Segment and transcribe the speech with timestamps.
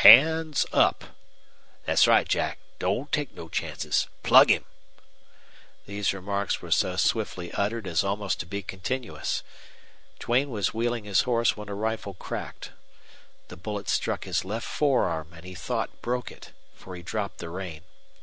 [0.00, 1.04] "Hands up!"
[1.84, 4.08] "Thet's right, Jack; don't take no chances.
[4.22, 4.64] Plug him!"
[5.84, 9.42] These remarks were so swiftly uttered as almost to be continuous.
[10.20, 12.72] Duane was wheeling his horse when a rifle cracked.
[13.48, 17.50] The bullet struck his left forearm and he thought broke it, for he dropped the
[17.50, 17.82] rein.